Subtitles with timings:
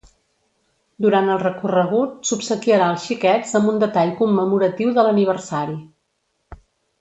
[1.05, 5.79] Durant el recorregut s’obsequiarà els xiquets amb un detall commemoratiu de l’aniversari.